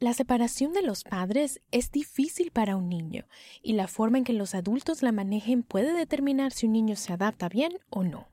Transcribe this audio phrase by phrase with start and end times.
[0.00, 3.26] La separación de los padres es difícil para un niño
[3.62, 7.12] y la forma en que los adultos la manejen puede determinar si un niño se
[7.12, 8.28] adapta bien o no.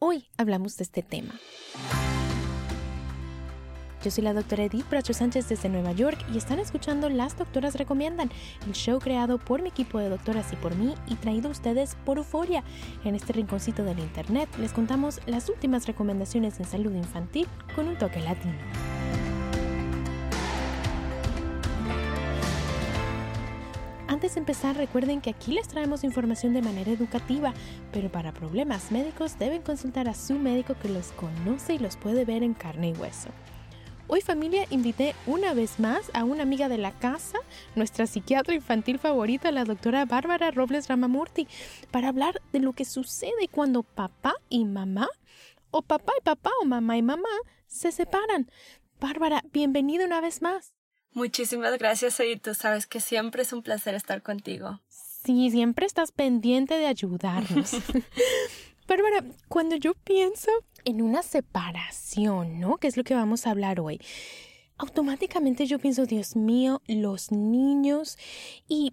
[0.00, 1.38] Hoy hablamos de este tema.
[4.02, 7.76] Yo soy la doctora Edith Bracho Sánchez desde Nueva York y están escuchando Las Doctoras
[7.76, 8.32] Recomiendan,
[8.66, 11.94] el show creado por mi equipo de doctoras y por mí y traído a ustedes
[12.04, 12.64] por Euforia.
[13.04, 17.96] En este rinconcito del internet les contamos las últimas recomendaciones en salud infantil con un
[17.96, 18.58] toque latino.
[24.32, 27.52] Antes empezar, recuerden que aquí les traemos información de manera educativa,
[27.92, 32.24] pero para problemas médicos deben consultar a su médico que los conoce y los puede
[32.24, 33.28] ver en carne y hueso.
[34.06, 37.40] Hoy familia invité una vez más a una amiga de la casa,
[37.74, 41.46] nuestra psiquiatra infantil favorita, la doctora Bárbara Robles Ramamurti,
[41.90, 45.10] para hablar de lo que sucede cuando papá y mamá,
[45.70, 47.28] o papá y papá o mamá y mamá,
[47.66, 48.50] se separan.
[48.98, 50.72] Bárbara, bienvenida una vez más.
[51.14, 54.80] Muchísimas gracias, y tú sabes que siempre es un placer estar contigo.
[54.88, 57.72] Sí, siempre estás pendiente de ayudarnos.
[58.88, 60.50] Bárbara, cuando yo pienso
[60.84, 62.78] en una separación, ¿no?
[62.78, 64.00] Que es lo que vamos a hablar hoy.
[64.78, 68.18] Automáticamente yo pienso, Dios mío, los niños
[68.66, 68.90] y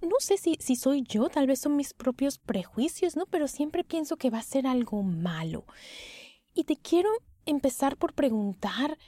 [0.00, 3.26] no sé si, si soy yo, tal vez son mis propios prejuicios, ¿no?
[3.26, 5.64] Pero siempre pienso que va a ser algo malo.
[6.54, 7.10] Y te quiero
[7.46, 8.98] empezar por preguntar,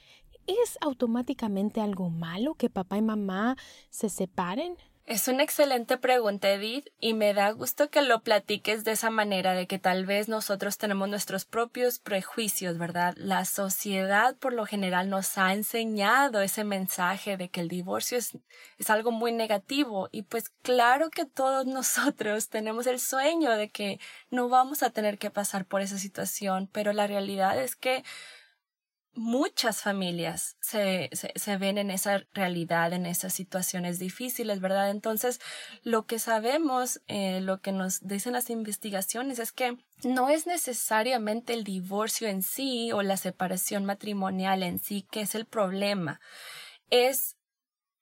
[0.47, 3.57] ¿Es automáticamente algo malo que papá y mamá
[3.89, 4.77] se separen?
[5.07, 9.53] Es una excelente pregunta, Edith, y me da gusto que lo platiques de esa manera,
[9.53, 13.13] de que tal vez nosotros tenemos nuestros propios prejuicios, ¿verdad?
[13.15, 18.35] La sociedad por lo general nos ha enseñado ese mensaje de que el divorcio es,
[18.79, 23.99] es algo muy negativo, y pues claro que todos nosotros tenemos el sueño de que
[24.31, 28.03] no vamos a tener que pasar por esa situación, pero la realidad es que
[29.15, 34.89] muchas familias se, se, ven en esa realidad, en esas situaciones difíciles, ¿verdad?
[34.89, 35.39] Entonces,
[35.83, 41.53] lo que sabemos, eh, lo que nos dicen las investigaciones es que no es necesariamente
[41.53, 46.19] el divorcio en sí o la separación matrimonial en sí que es el problema.
[46.89, 47.37] Es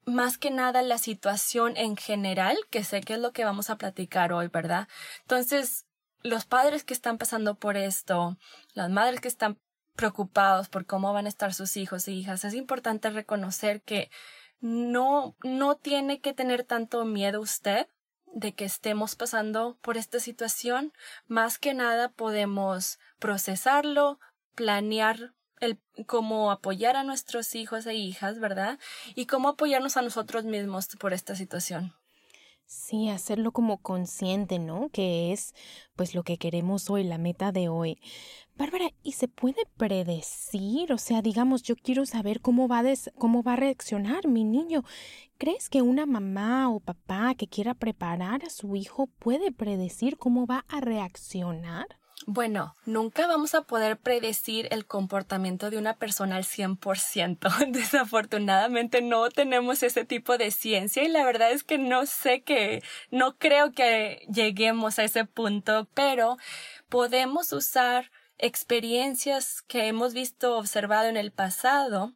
[0.06, 3.78] más que nada la situación en general, que sé que es lo que vamos a
[3.78, 4.88] platicar hoy, ¿verdad?
[5.22, 5.86] Entonces,
[6.24, 8.38] los padres que están pasando por esto,
[8.74, 9.60] las madres que están
[9.96, 14.10] preocupados por cómo van a estar sus hijos e hijas, es importante reconocer que
[14.60, 17.88] no, no tiene que tener tanto miedo usted
[18.34, 20.94] de que estemos pasando por esta situación.
[21.28, 24.20] Más que nada podemos procesarlo,
[24.56, 28.80] planear el cómo apoyar a nuestros hijos e hijas, ¿verdad?
[29.16, 31.94] Y cómo apoyarnos a nosotros mismos por esta situación.
[32.66, 34.90] Sí, hacerlo como consciente, ¿no?
[34.90, 35.54] Que es
[35.96, 38.00] pues lo que queremos hoy, la meta de hoy.
[38.56, 40.92] Bárbara, ¿y se puede predecir?
[40.94, 42.84] O sea, digamos, yo quiero saber cómo va,
[43.16, 44.84] cómo va a reaccionar mi niño.
[45.38, 50.46] ¿Crees que una mamá o papá que quiera preparar a su hijo puede predecir cómo
[50.46, 51.88] va a reaccionar?
[52.26, 57.68] Bueno, nunca vamos a poder predecir el comportamiento de una persona al 100%.
[57.72, 62.82] Desafortunadamente no tenemos ese tipo de ciencia y la verdad es que no sé que,
[63.12, 66.38] no creo que lleguemos a ese punto, pero
[66.88, 72.14] podemos usar experiencias que hemos visto observado en el pasado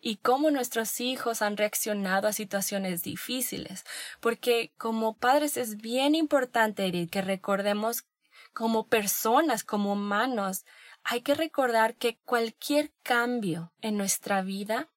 [0.00, 3.84] y cómo nuestros hijos han reaccionado a situaciones difíciles.
[4.20, 8.04] Porque como padres es bien importante, que recordemos
[8.52, 10.64] como personas, como humanos,
[11.04, 14.88] hay que recordar que cualquier cambio en nuestra vida,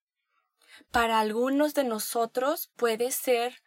[0.92, 3.62] para algunos de nosotros puede ser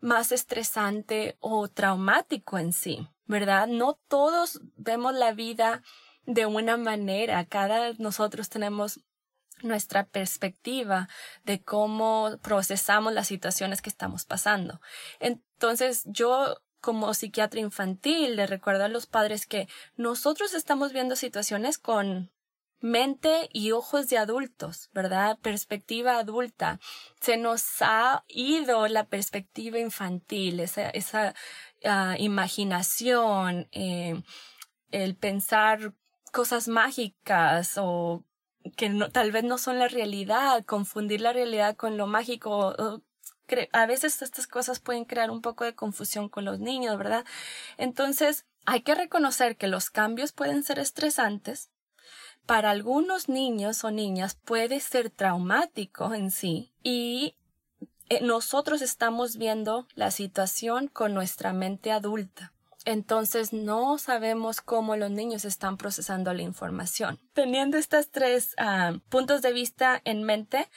[0.00, 3.66] más estresante o traumático en sí, ¿verdad?
[3.66, 5.82] No todos vemos la vida
[6.24, 9.00] de una manera, cada nosotros tenemos
[9.62, 11.08] nuestra perspectiva
[11.44, 14.80] de cómo procesamos las situaciones que estamos pasando.
[15.20, 21.78] Entonces, yo como psiquiatra infantil le recuerdo a los padres que nosotros estamos viendo situaciones
[21.78, 22.30] con
[22.82, 25.38] mente y ojos de adultos, ¿verdad?
[25.40, 26.80] Perspectiva adulta.
[27.20, 31.34] Se nos ha ido la perspectiva infantil, esa, esa
[31.84, 34.20] ah, imaginación, eh,
[34.90, 35.94] el pensar
[36.32, 38.24] cosas mágicas o
[38.76, 42.74] que no, tal vez no son la realidad, confundir la realidad con lo mágico.
[43.72, 47.24] A veces estas cosas pueden crear un poco de confusión con los niños, ¿verdad?
[47.76, 51.70] Entonces, hay que reconocer que los cambios pueden ser estresantes.
[52.46, 57.36] Para algunos niños o niñas puede ser traumático en sí y
[58.08, 62.52] eh, nosotros estamos viendo la situación con nuestra mente adulta.
[62.84, 67.20] Entonces no sabemos cómo los niños están procesando la información.
[67.32, 70.68] Teniendo estos tres ah, puntos de vista en mente,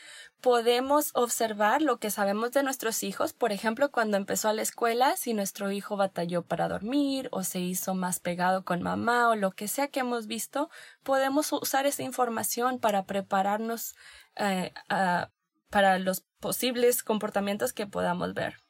[0.41, 5.17] podemos observar lo que sabemos de nuestros hijos, por ejemplo, cuando empezó a la escuela,
[5.17, 9.51] si nuestro hijo batalló para dormir o se hizo más pegado con mamá o lo
[9.51, 10.69] que sea que hemos visto,
[11.01, 13.95] podemos usar esa información para prepararnos
[14.35, 14.71] eh,
[15.69, 18.64] para los posibles comportamientos que podamos ver.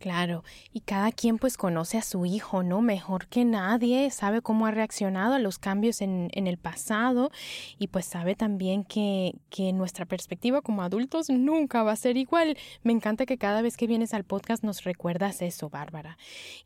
[0.00, 2.80] Claro, y cada quien pues conoce a su hijo, ¿no?
[2.80, 7.30] Mejor que nadie, sabe cómo ha reaccionado a los cambios en, el pasado
[7.78, 12.56] y pues sabe también que, que nuestra perspectiva como adultos nunca va a ser igual.
[12.82, 16.16] Me encanta que cada vez que vienes al podcast nos recuerdas eso, Bárbara.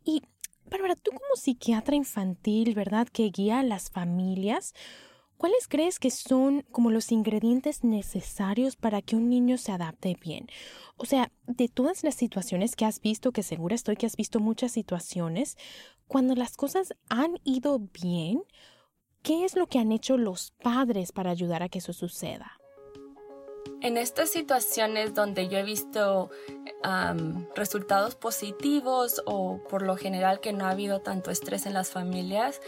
[0.05, 0.23] Y,
[0.71, 3.09] Bárbara, tú como psiquiatra infantil, ¿verdad?
[3.09, 4.75] Que guía a las familias,
[5.37, 10.49] ¿Cuáles crees que son como los ingredientes necesarios para que un niño se adapte bien?
[10.97, 14.39] O sea, de todas las situaciones que has visto, que segura estoy que has visto
[14.41, 15.57] muchas situaciones,
[16.07, 18.43] cuando las cosas han ido bien,
[19.23, 22.59] ¿qué es lo que han hecho los padres para ayudar a que eso suceda?
[23.85, 26.31] En estas situaciones donde yo he visto
[27.55, 32.63] resultados positivos o por lo general que no ha habido tanto estrés en las familias,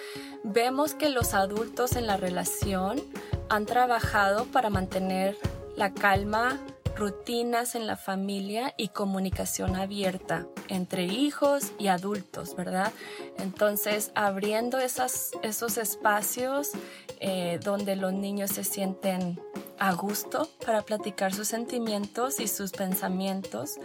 [0.44, 3.02] vemos que los adultos en la relación
[3.48, 5.38] han trabajado para mantener
[5.74, 6.60] la calma,
[6.94, 12.92] rutinas en la familia y comunicación abierta entre hijos y adultos, ¿verdad?
[13.38, 16.72] Entonces, abriendo esos espacios
[17.20, 19.40] eh, donde los niños se sienten
[19.78, 23.76] a gusto para platicar sus sentimientos y sus pensamientos,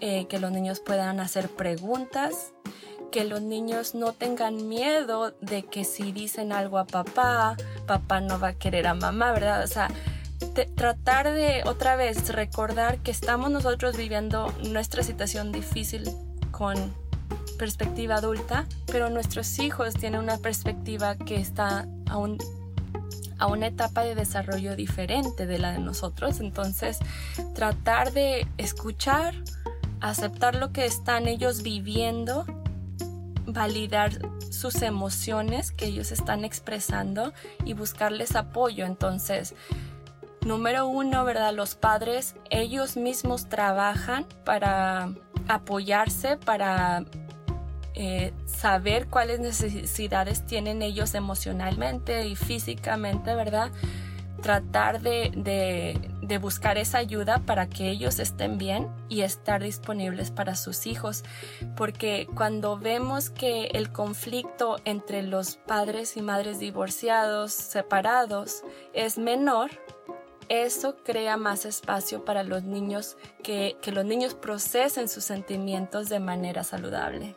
[0.00, 2.52] eh, que los niños puedan hacer preguntas,
[3.10, 7.56] que los niños no tengan miedo de que si dicen algo a papá,
[7.86, 9.62] papá no va a querer a mamá, ¿verdad?
[9.62, 9.88] O sea,
[10.74, 16.10] tratar de otra vez recordar que estamos nosotros viviendo nuestra situación difícil
[16.50, 16.94] con
[17.58, 22.38] perspectiva adulta, pero nuestros hijos tienen una perspectiva que está aún
[23.38, 26.40] a una etapa de desarrollo diferente de la de nosotros.
[26.40, 26.98] Entonces,
[27.54, 29.34] tratar de escuchar,
[30.00, 32.44] aceptar lo que están ellos viviendo,
[33.46, 34.12] validar
[34.50, 37.32] sus emociones que ellos están expresando
[37.64, 38.86] y buscarles apoyo.
[38.86, 39.54] Entonces,
[40.44, 41.52] número uno, ¿verdad?
[41.54, 45.10] Los padres, ellos mismos trabajan para
[45.48, 47.04] apoyarse, para
[47.96, 53.70] eh, saber cuáles necesidades tienen ellos emocionalmente y físicamente, ¿verdad?
[54.42, 55.30] Tratar de,
[56.20, 61.22] de, buscar esa ayuda para que ellos estén bien y estar disponibles para sus hijos.
[61.76, 69.70] Porque cuando vemos que el conflicto entre los padres y madres divorciados, separados, es menor,
[70.48, 76.18] eso crea más espacio para los niños, que, que los niños procesen sus sentimientos de
[76.18, 77.36] manera saludable.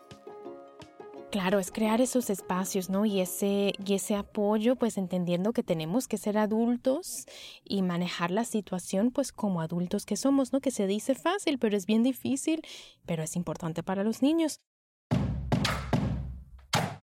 [1.29, 3.05] Claro, es crear esos espacios, ¿no?
[3.05, 7.25] Y ese, y ese apoyo, pues entendiendo que tenemos que ser adultos
[7.65, 10.61] y manejar la situación, pues como adultos que somos, ¿no?
[10.61, 12.61] Que se dice fácil, pero es bien difícil,
[13.05, 14.61] pero es importante para los niños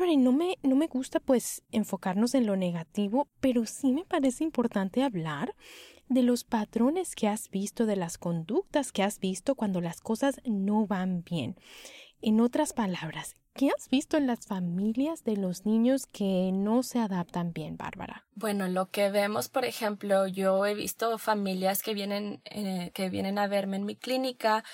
[0.00, 4.06] Bárbara, y no me, no me gusta pues enfocarnos en lo negativo, pero sí me
[4.06, 5.54] parece importante hablar
[6.08, 10.40] de los patrones que has visto, de las conductas que has visto cuando las cosas
[10.46, 11.56] no van bien.
[12.22, 16.98] En otras palabras, ¿qué has visto en las familias de los niños que no se
[16.98, 18.24] adaptan bien, Bárbara?
[18.34, 23.38] Bueno, lo que vemos, por ejemplo, yo he visto familias que vienen, eh, que vienen
[23.38, 24.64] a verme en mi clínica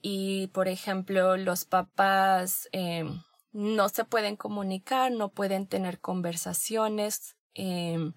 [0.00, 3.04] y, por ejemplo, los papás eh,
[3.52, 7.36] no se pueden comunicar, no pueden tener conversaciones.
[7.54, 8.12] Eh,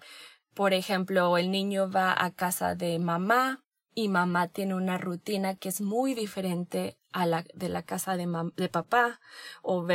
[0.54, 3.64] por ejemplo, el niño va a casa de mamá
[3.94, 8.26] y mamá tiene una rutina que es muy diferente a la de la casa de,
[8.56, 9.20] de papá
[9.62, 9.86] o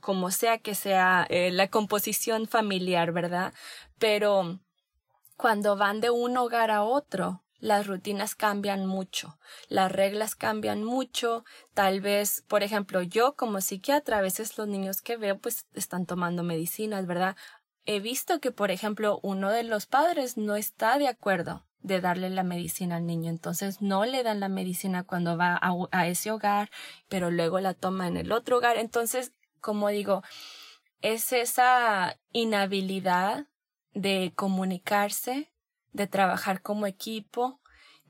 [0.00, 3.52] como sea que sea eh, la composición familiar, ¿verdad?
[3.98, 4.60] Pero
[5.36, 11.44] cuando van de un hogar a otro, las rutinas cambian mucho, las reglas cambian mucho,
[11.74, 16.06] tal vez, por ejemplo, yo como psiquiatra, a veces los niños que veo pues están
[16.06, 17.36] tomando medicinas, ¿verdad?
[17.84, 22.30] He visto que, por ejemplo, uno de los padres no está de acuerdo de darle
[22.30, 26.30] la medicina al niño, entonces no le dan la medicina cuando va a, a ese
[26.30, 26.70] hogar,
[27.08, 30.22] pero luego la toma en el otro hogar, entonces, como digo,
[31.00, 33.48] es esa inhabilidad
[33.92, 35.50] de comunicarse,
[35.96, 37.58] de trabajar como equipo,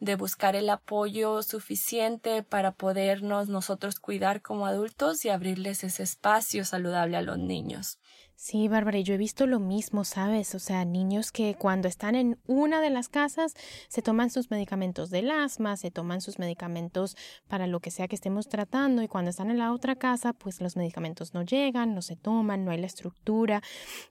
[0.01, 6.65] de buscar el apoyo suficiente para podernos nosotros cuidar como adultos y abrirles ese espacio
[6.65, 7.99] saludable a los niños.
[8.39, 10.55] Sí, Bárbara, yo he visto lo mismo, ¿sabes?
[10.55, 13.55] O sea, niños que cuando están en una de las casas
[13.89, 17.17] se toman sus medicamentos del asma, se toman sus medicamentos
[17.49, 20.61] para lo que sea que estemos tratando y cuando están en la otra casa, pues
[20.61, 23.63] los medicamentos no llegan, no se toman, no hay la estructura.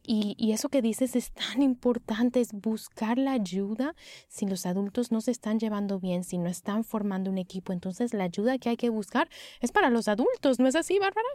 [0.03, 3.93] Y, eso que dices es tan importante, es buscar la ayuda
[4.29, 7.73] si los adultos no se están llevando bien, si no están formando un equipo.
[7.73, 9.29] Entonces, la ayuda que hay que buscar
[9.59, 11.27] es para los adultos, ¿no es así, Bárbara?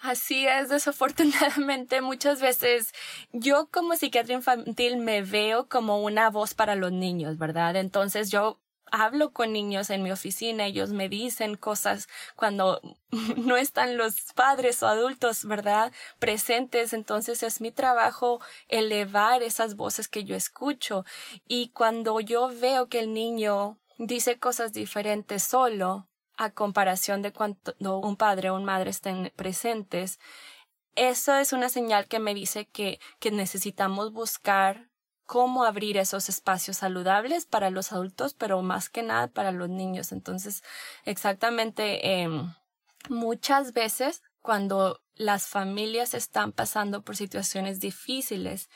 [0.00, 2.02] Así es, desafortunadamente
[2.40, 2.92] veces
[3.32, 7.76] yo como psiquiatra infantil me veo como una voz para los niños, ¿verdad?
[7.76, 8.58] Entonces yo
[8.90, 12.80] hablo con niños en mi oficina, ellos me dicen cosas cuando
[13.36, 15.92] no están los padres o adultos, ¿verdad?
[16.18, 21.04] Presentes, entonces es mi trabajo elevar esas voces que yo escucho
[21.46, 27.98] y cuando yo veo que el niño dice cosas diferentes solo a comparación de cuando
[28.00, 30.20] un padre o una madre estén presentes,
[30.96, 34.88] eso es una señal que me dice que, que necesitamos buscar
[35.26, 40.12] cómo abrir esos espacios saludables para los adultos, pero más que nada para los niños.
[40.12, 40.62] Entonces,
[41.04, 42.28] exactamente, eh,
[43.08, 48.70] muchas veces cuando las familias están pasando por situaciones difíciles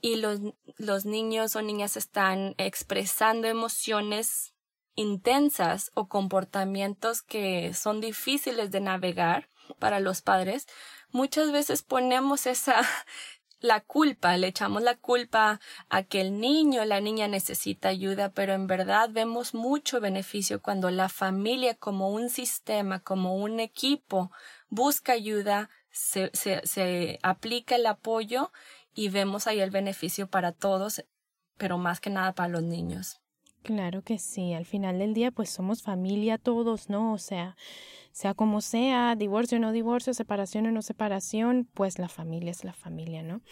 [0.00, 0.40] y los,
[0.76, 4.54] los niños o niñas están expresando emociones
[4.94, 9.48] intensas o comportamientos que son difíciles de navegar
[9.78, 10.66] para los padres,
[11.10, 12.80] muchas veces ponemos esa
[13.60, 18.52] la culpa, le echamos la culpa a que el niño, la niña necesita ayuda, pero
[18.52, 24.30] en verdad vemos mucho beneficio cuando la familia como un sistema, como un equipo,
[24.68, 28.52] busca ayuda, se, se, se aplica el apoyo
[28.94, 31.04] y vemos ahí el beneficio para todos,
[31.56, 33.20] pero más que nada para los niños.
[33.68, 37.12] Claro que sí, al final del día pues somos familia todos, ¿no?
[37.12, 37.54] O sea,
[38.12, 42.64] sea como sea, divorcio o no divorcio, separación o no separación, pues la familia es
[42.64, 43.42] la familia, ¿no?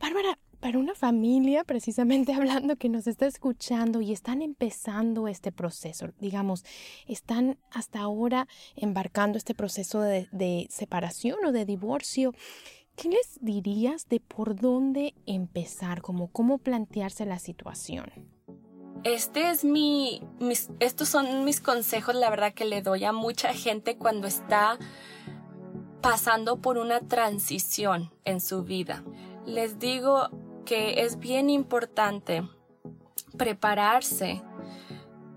[0.00, 6.08] Bárbara, para una familia, precisamente hablando, que nos está escuchando y están empezando este proceso,
[6.18, 6.64] digamos,
[7.06, 12.34] están hasta ahora embarcando este proceso de, separación o de divorcio,
[12.96, 18.10] ¿qué les dirías de por dónde empezar, como cómo plantearse la situación?
[19.04, 20.22] Este es mi,
[20.80, 24.78] estos son mis consejos, la verdad que le doy a mucha gente cuando está
[26.00, 29.02] pasando por una transición en su vida.
[29.46, 30.28] Les digo
[30.64, 32.48] que es bien importante
[33.36, 34.42] prepararse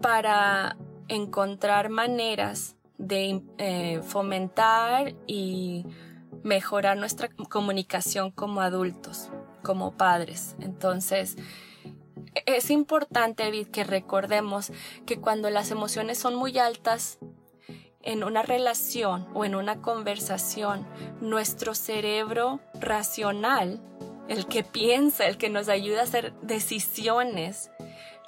[0.02, 0.78] para
[1.08, 5.86] encontrar maneras de eh, fomentar y
[6.44, 9.30] mejorar nuestra comunicación como adultos,
[9.64, 10.56] como padres.
[10.60, 11.38] Entonces,
[12.34, 14.72] es importante que recordemos
[15.06, 17.20] que cuando las emociones son muy altas
[18.04, 20.88] en una relación o en una conversación,
[21.20, 23.82] nuestro cerebro racional,
[24.28, 27.70] el que piensa, el que nos ayuda a hacer decisiones,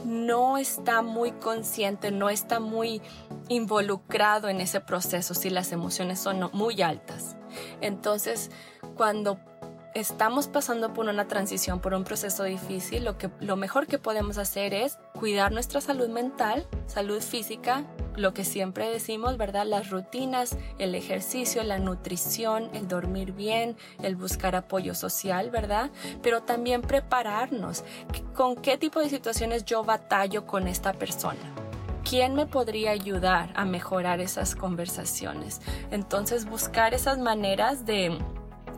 [0.04, 3.02] no está muy consciente, no está muy
[3.48, 7.38] involucrado en ese proceso si las emociones son muy altas.
[7.82, 8.52] Entonces,
[8.96, 9.40] cuando
[9.94, 14.38] estamos pasando por una transición, por un proceso difícil, lo, que, lo mejor que podemos
[14.38, 17.86] hacer es cuidar nuestra salud mental, salud física,
[18.16, 19.66] lo que siempre decimos, ¿verdad?
[19.66, 25.92] Las rutinas, el ejercicio, la nutrición, el dormir bien, el buscar apoyo social, ¿verdad?
[26.22, 27.84] Pero también prepararnos.
[28.36, 31.42] ¿Con qué tipo de situaciones yo batallo con esta persona?
[32.08, 35.62] ¿Quién me podría ayudar a mejorar esas conversaciones?
[35.90, 38.20] Entonces buscar esas maneras de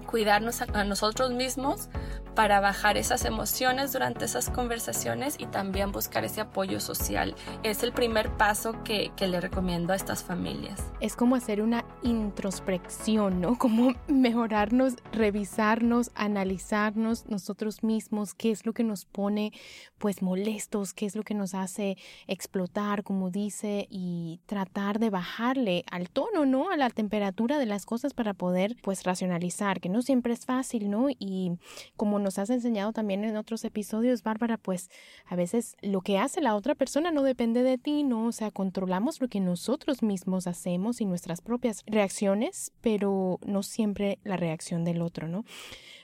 [0.05, 1.89] cuidarnos a, nosotros mismos
[2.35, 7.33] para bajar esas emociones durante esas conversaciones y también buscar ese apoyo social.
[7.63, 10.83] Es el primer paso que, que, le recomiendo a estas familias.
[10.99, 13.57] Es como hacer una introspección, ¿no?
[13.65, 19.51] Como mejorarnos, revisarnos, analizarnos nosotros mismos, qué es lo que nos pone
[19.97, 25.83] pues molestos, qué es lo que nos hace explotar, como dice, y tratar de bajarle
[25.89, 26.69] al tono, ¿no?
[26.69, 30.89] A la temperatura de las cosas para poder pues racionalizar, que no siempre es fácil,
[30.89, 31.07] ¿no?
[31.09, 31.57] Y
[31.95, 34.89] como nos has enseñado también en otros episodios, Bárbara, pues
[35.25, 38.25] a veces lo que hace la otra persona no depende de ti, ¿no?
[38.25, 44.17] O sea, controlamos lo que nosotros mismos hacemos y nuestras propias reacciones, pero no siempre
[44.23, 45.45] la reacción del otro, ¿no?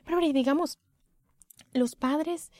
[0.06, 0.78] Pero digamos,
[1.74, 2.51] los padres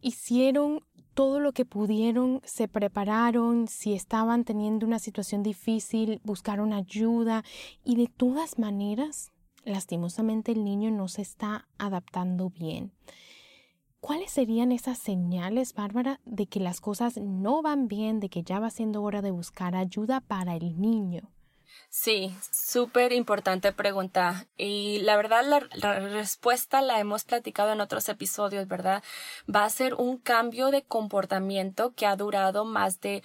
[0.00, 0.80] hicieron
[1.14, 7.44] todo lo que pudieron, se prepararon, si estaban teniendo una situación difícil, buscaron ayuda
[7.84, 9.30] y de todas maneras
[9.66, 12.92] lastimosamente el niño no se está adaptando bien.
[14.00, 18.60] ¿Cuáles serían esas señales, Bárbara, de que las cosas no van bien, de que ya
[18.60, 21.32] va siendo hora de buscar ayuda para el niño?
[21.88, 24.46] Sí, súper importante pregunta.
[24.56, 29.02] Y la verdad, la, la, respuesta la hemos platicado en otros episodios, ¿verdad?
[29.52, 33.22] Va a ser un cambio de comportamiento que ha durado más de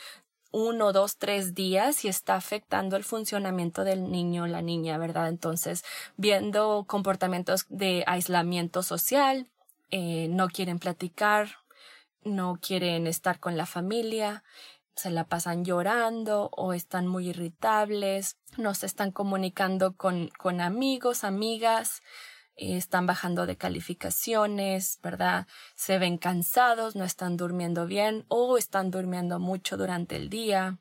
[0.52, 5.30] uno, dos, tres días y está afectando el funcionamiento del niño o la niña, ¿verdad?
[5.30, 5.84] Entonces,
[6.18, 9.48] viendo comportamientos de aislamiento social,
[9.92, 11.50] eh, no quieren platicar,
[12.24, 14.44] no quieren estar con la familia,
[14.96, 21.24] se la pasan llorando o están muy irritables, no se están comunicando con, con amigos,
[21.24, 22.04] amigas,
[22.56, 25.48] están bajando de calificaciones, ¿verdad?
[25.76, 30.80] Se ven cansados, no están durmiendo bien o están durmiendo mucho durante el día.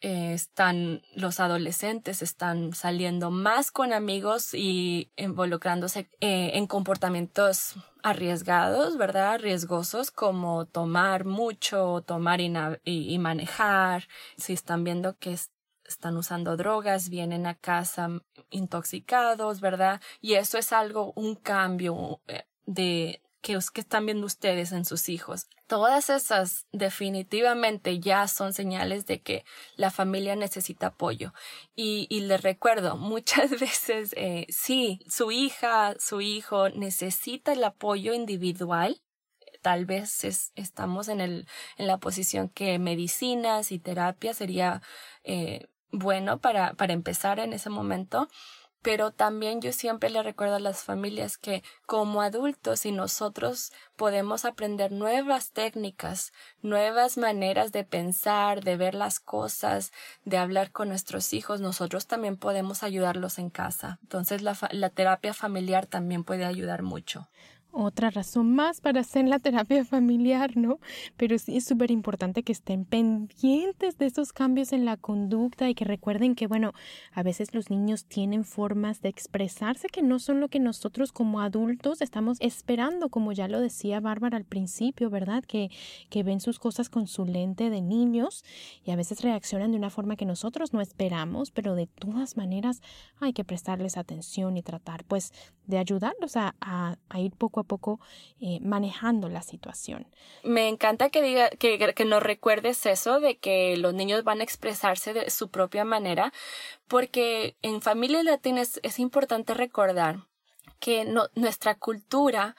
[0.00, 8.96] Eh, están los adolescentes están saliendo más con amigos y involucrándose eh, en comportamientos arriesgados,
[8.96, 9.40] ¿verdad?
[9.40, 12.52] Riesgosos como tomar mucho, tomar y,
[12.84, 14.06] y manejar.
[14.36, 15.32] Si están viendo que
[15.88, 18.08] están usando drogas, vienen a casa
[18.50, 20.00] intoxicados, ¿verdad?
[20.20, 25.08] Y eso es algo, un cambio eh, de que, que están viendo ustedes en sus
[25.08, 25.48] hijos.
[25.66, 29.44] Todas esas definitivamente ya son señales de que
[29.76, 31.32] la familia necesita apoyo.
[31.74, 38.14] Y, y les recuerdo, muchas veces eh, sí, su hija, su hijo necesita el apoyo
[38.14, 39.00] individual,
[39.62, 40.24] tal vez
[40.54, 41.46] estamos en, el,
[41.76, 44.82] en la posición que medicinas y terapia sería
[45.24, 48.28] eh, bueno para, para empezar en ese momento,
[48.82, 54.44] pero también yo siempre le recuerdo a las familias que como adultos y nosotros podemos
[54.44, 59.92] aprender nuevas técnicas, nuevas maneras de pensar, de ver las cosas,
[60.24, 63.98] de hablar con nuestros hijos, nosotros también podemos ayudarlos en casa.
[64.02, 67.28] Entonces la, la terapia familiar también puede ayudar mucho
[67.84, 70.80] otra razón más para hacer la terapia familiar, ¿no?
[71.16, 75.74] Pero sí es súper importante que estén pendientes de esos cambios en la conducta y
[75.74, 76.72] que recuerden que, bueno,
[77.12, 81.40] a veces los niños tienen formas de expresarse que no son lo que nosotros como
[81.40, 85.44] adultos estamos esperando, como ya lo decía Bárbara al principio, ¿verdad?
[85.44, 85.70] Que,
[86.10, 88.44] que ven sus cosas con su lente de niños
[88.84, 92.82] y a veces reaccionan de una forma que nosotros no esperamos, pero de todas maneras
[93.20, 95.32] hay que prestarles atención y tratar, pues,
[95.66, 98.00] de ayudarlos a, a, a ir poco a poco
[98.40, 100.08] eh, manejando la situación.
[100.42, 104.44] Me encanta que, diga, que, que nos recuerdes eso de que los niños van a
[104.44, 106.32] expresarse de su propia manera,
[106.88, 110.24] porque en familias latinas es importante recordar
[110.80, 111.04] que
[111.36, 112.56] nuestra cultura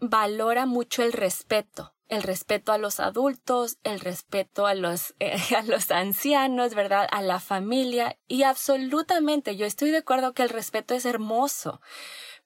[0.00, 5.62] valora mucho el respeto el respeto a los adultos, el respeto a los, eh, a
[5.62, 7.08] los ancianos, ¿verdad?
[7.10, 8.18] A la familia.
[8.28, 11.80] Y absolutamente, yo estoy de acuerdo que el respeto es hermoso,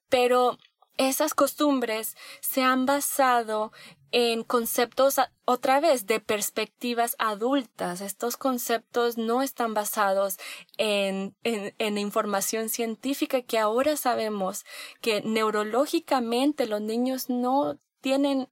[0.08, 0.56] pero
[0.96, 3.72] esas costumbres se han basado
[4.12, 8.00] en conceptos otra vez de perspectivas adultas.
[8.00, 10.38] Estos conceptos no están basados
[10.78, 14.64] en, en, en, información científica que ahora sabemos
[15.00, 18.48] que neurológicamente los niños no tienen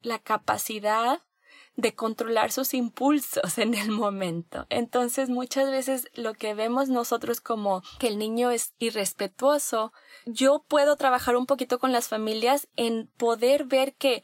[0.00, 1.22] la capacidad
[1.76, 4.66] de controlar sus impulsos en el momento.
[4.70, 9.92] Entonces muchas veces lo que vemos nosotros como que el niño es irrespetuoso,
[10.26, 14.22] yo puedo trabajar un poquito con las familias en poder ver que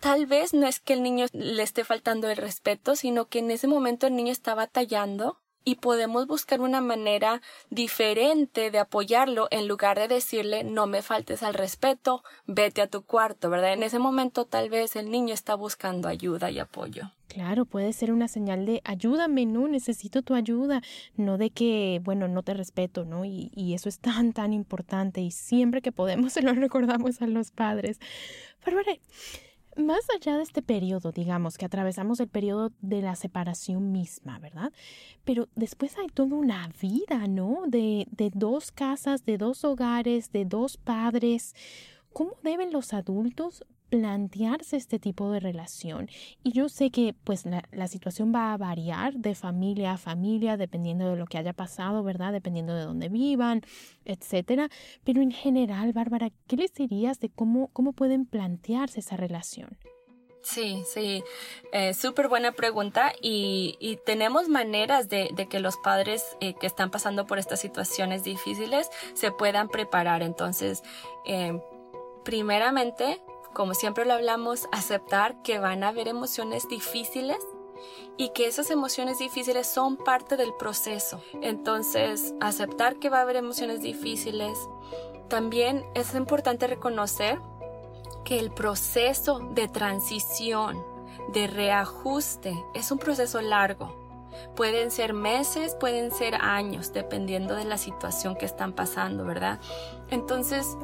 [0.00, 3.50] tal vez no es que el niño le esté faltando el respeto, sino que en
[3.50, 9.66] ese momento el niño está batallando y podemos buscar una manera diferente de apoyarlo en
[9.66, 13.72] lugar de decirle no me faltes al respeto, vete a tu cuarto, ¿verdad?
[13.72, 17.10] En ese momento tal vez el niño está buscando ayuda y apoyo.
[17.26, 20.82] Claro, puede ser una señal de ayúdame, no, necesito tu ayuda,
[21.16, 23.24] no de que, bueno, no te respeto, ¿no?
[23.24, 27.26] Y, y eso es tan, tan importante y siempre que podemos se lo recordamos a
[27.26, 27.98] los padres.
[28.64, 28.78] Pero,
[29.76, 34.72] más allá de este periodo, digamos, que atravesamos el periodo de la separación misma, ¿verdad?
[35.24, 37.64] Pero después hay toda una vida, ¿no?
[37.66, 41.54] De, de dos casas, de dos hogares, de dos padres.
[42.12, 46.08] ¿Cómo deben los adultos plantearse este tipo de relación.
[46.42, 51.10] Y yo sé que pues la, situación va a variar de familia a familia, dependiendo
[51.10, 52.32] de lo que haya pasado, ¿verdad?
[52.32, 53.62] Dependiendo de dónde vivan,
[54.04, 54.68] etcétera.
[55.04, 59.78] Pero en general, Bárbara, ¿qué les dirías de cómo, cómo pueden plantearse esa relación?
[60.46, 61.24] Sí, sí,
[61.72, 67.26] eh, súper buena pregunta y, tenemos maneras de, que los padres eh, que están pasando
[67.26, 70.22] por estas situaciones difíciles se puedan preparar.
[70.22, 70.84] Entonces,
[71.26, 71.60] eh,
[72.24, 73.20] primeramente,
[73.56, 77.38] como siempre lo hablamos, aceptar que van a haber emociones difíciles
[78.18, 81.22] y que esas emociones difíciles son parte del proceso.
[81.40, 84.58] Entonces, aceptar que va a haber emociones difíciles.
[85.28, 87.40] También es importante reconocer
[88.26, 90.76] que el proceso de transición,
[91.32, 94.04] de reajuste, es un proceso largo.
[94.54, 99.60] Pueden ser meses, pueden ser años, dependiendo de la situación que están pasando, ¿verdad?
[100.10, 100.76] Entonces,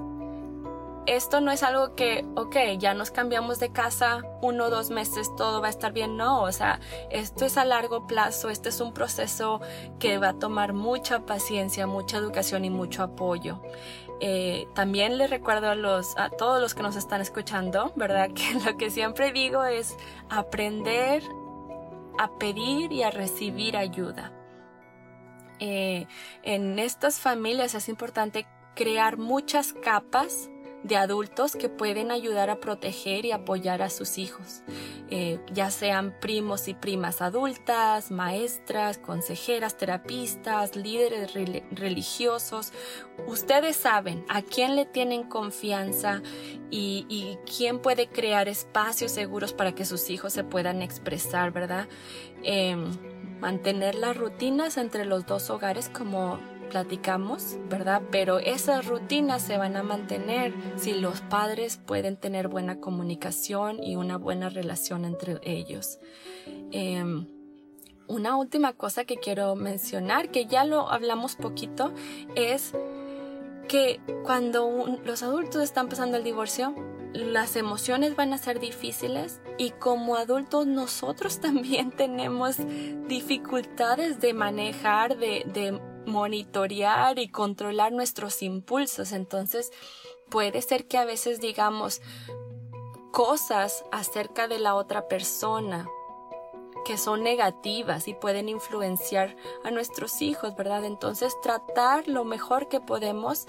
[1.07, 5.35] esto no es algo que, ok, ya nos cambiamos de casa, uno o dos meses
[5.37, 6.17] todo va a estar bien.
[6.17, 9.61] No, o sea, esto es a largo plazo, este es un proceso
[9.99, 13.61] que va a tomar mucha paciencia, mucha educación y mucho apoyo.
[14.21, 18.31] Eh, también les recuerdo a, los, a todos los que nos están escuchando, ¿verdad?
[18.35, 19.97] Que lo que siempre digo es
[20.31, 21.23] aprender
[22.19, 24.33] a pedir y a recibir ayuda.
[25.59, 26.07] Eh,
[26.43, 30.51] en estas familias es importante crear muchas capas
[30.83, 34.62] de adultos que pueden ayudar a proteger y apoyar a sus hijos,
[35.11, 41.33] eh, ya sean primos y primas adultas, maestras, consejeras, terapistas, líderes
[41.71, 42.73] religiosos.
[43.27, 46.23] Ustedes saben a quién le tienen confianza
[46.71, 51.88] y, quién puede crear espacios seguros para que sus hijos se puedan expresar, ¿verdad?
[52.42, 52.90] Em,
[53.40, 56.38] mantener las rutinas entre los dos hogares como
[56.72, 58.00] platicamos, ¿verdad?
[58.11, 63.96] Pero esas rutinas se van a mantener si los padres pueden tener buena comunicación y
[63.96, 65.98] una buena relación entre ellos.
[66.70, 67.26] Em,
[68.08, 71.92] una última cosa que quiero mencionar, que ya lo hablamos poquito,
[72.37, 72.72] es
[73.68, 76.74] que cuando los adultos están pasando el divorcio,
[77.12, 82.56] las emociones van a ser difíciles y como adultos nosotros también tenemos
[83.08, 89.12] dificultades de manejar, de, de monitorear y controlar nuestros impulsos.
[89.12, 89.73] Entonces,
[90.29, 92.01] puede ser que a veces digamos
[93.11, 95.87] cosas acerca de la otra persona
[96.85, 100.85] que son negativas y pueden influenciar a nuestros hijos, ¿verdad?
[100.85, 103.47] Entonces, tratar lo mejor que podemos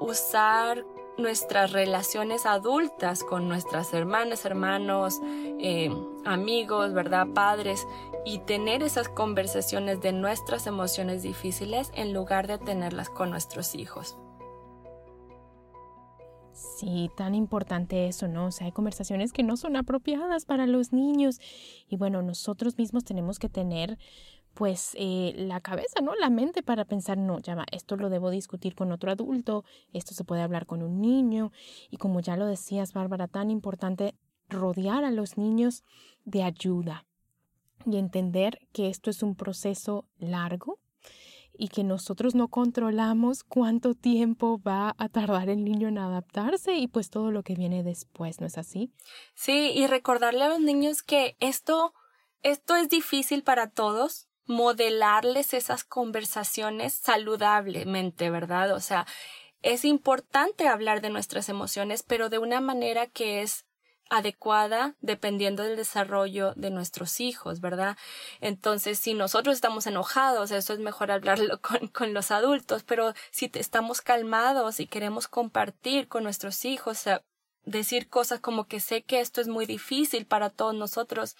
[0.00, 0.84] usar
[1.18, 5.90] nuestras relaciones adultas con nuestras hermanas, hermanos, eh,
[6.24, 7.28] amigos, ¿verdad?
[7.34, 7.86] Padres,
[8.24, 14.16] y tener esas conversaciones de nuestras emociones difíciles en lugar de tenerlas con nuestros hijos.
[16.52, 18.46] Sí, tan importante eso, ¿no?
[18.46, 21.40] O sea, hay conversaciones que no son apropiadas para los niños
[21.88, 23.98] y bueno, nosotros mismos tenemos que tener
[24.54, 26.14] pues eh, la cabeza, ¿no?
[26.14, 30.12] La mente para pensar, no, ya va, esto lo debo discutir con otro adulto, esto
[30.12, 31.52] se puede hablar con un niño.
[31.90, 34.14] Y como ya lo decías, Bárbara, tan importante
[34.48, 35.84] rodear a los niños
[36.24, 37.06] de ayuda
[37.86, 40.78] y entender que esto es un proceso largo
[41.54, 46.88] y que nosotros no controlamos cuánto tiempo va a tardar el niño en adaptarse y
[46.88, 48.90] pues todo lo que viene después, ¿no es así?
[49.34, 51.94] Sí, y recordarle a los niños que esto,
[52.42, 58.72] esto es difícil para todos, modelarles esas conversaciones saludablemente, ¿verdad?
[58.74, 59.06] O sea,
[59.62, 63.66] es importante hablar de nuestras emociones, pero de una manera que es
[64.12, 67.96] adecuada dependiendo del desarrollo de nuestros hijos, ¿verdad?
[68.40, 73.50] Entonces, si nosotros estamos enojados, eso es mejor hablarlo con, con los adultos, pero si
[73.54, 77.04] estamos calmados y queremos compartir con nuestros hijos,
[77.64, 81.34] decir cosas como que sé que esto es muy difícil para todos nosotros,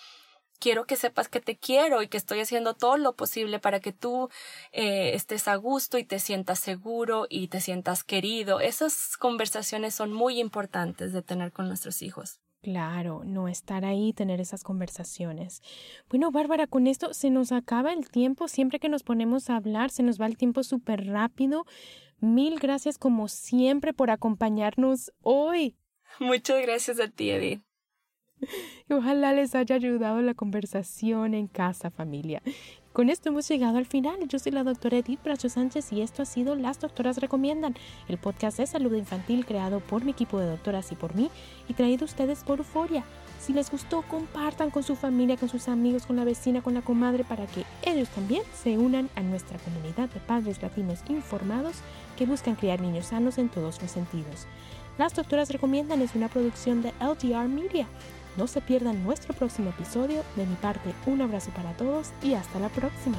[0.59, 3.93] quiero que sepas que te quiero y que estoy haciendo todo lo posible para que
[3.93, 4.31] tú
[4.73, 8.61] eh, estés a gusto y te sientas seguro y te sientas querido.
[8.61, 12.41] Esas conversaciones son muy importantes de tener con nuestros hijos.
[12.63, 15.63] Claro, no estar ahí, tener esas conversaciones.
[16.09, 18.47] Bueno, Bárbara, con esto se nos acaba el tiempo.
[18.47, 21.67] Siempre que nos ponemos a hablar, se nos va el tiempo súper rápido.
[22.21, 25.77] Mil gracias como siempre por acompañarnos hoy.
[26.21, 27.63] Muchas gracias a ti, Edith.
[28.89, 32.43] Ojalá les haya ayudado la conversación en casa, familia.
[32.93, 34.29] Con esto hemos llegado al final.
[34.29, 37.75] Yo soy la doctora Edith Bracho Sánchez y esto ha sido Las Doctoras Recomiendan,
[38.07, 41.31] el podcast de salud infantil creado por mi equipo de doctoras y por mí
[41.71, 43.03] y traído a ustedes por Euforia.
[43.41, 46.83] Si les gustó, compartan con su familia, con sus amigos, con la vecina, con la
[46.83, 51.77] comadre, para que ellos también se unan a nuestra comunidad de padres latinos informados
[52.19, 54.47] que buscan criar niños sanos en todos los sentidos.
[54.99, 57.87] Las Doctoras Recomiendan es una producción de LTR Media.
[58.37, 60.23] No se pierdan nuestro próximo episodio.
[60.37, 63.19] De mi parte, un abrazo para todos y hasta la próxima.